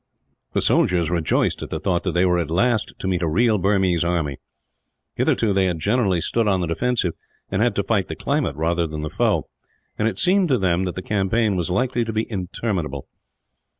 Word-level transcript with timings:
The 0.53 0.63
soldiers 0.63 1.11
rejoiced 1.11 1.61
at 1.61 1.69
the 1.69 1.79
thought 1.79 2.01
that 2.05 2.13
they 2.13 2.25
were 2.25 2.39
at 2.39 2.49
last 2.49 2.93
to 2.97 3.07
meet 3.07 3.21
a 3.21 3.27
real 3.27 3.59
Burmese 3.59 4.03
army. 4.03 4.37
Hitherto 5.13 5.53
they 5.53 5.65
had 5.65 5.77
generally 5.77 6.21
stood 6.21 6.47
on 6.47 6.59
the 6.59 6.65
defensive, 6.65 7.13
and 7.51 7.61
had 7.61 7.75
to 7.75 7.83
fight 7.83 8.07
the 8.07 8.15
climate 8.15 8.55
rather 8.55 8.87
than 8.87 9.03
the 9.03 9.11
foe; 9.11 9.47
and 9.99 10.07
it 10.07 10.17
seemed 10.17 10.47
to 10.47 10.57
them 10.57 10.85
that 10.85 10.95
the 10.95 11.03
campaign 11.03 11.55
was 11.55 11.69
likely 11.69 12.03
to 12.03 12.13
be 12.13 12.25
interminable. 12.31 13.07